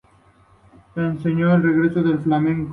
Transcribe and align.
Ese 0.95 1.29
año 1.29 1.55
regresó 1.59 1.99
al 1.99 2.17
Flamengo. 2.23 2.69